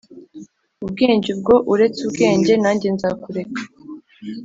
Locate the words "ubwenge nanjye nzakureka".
2.07-3.61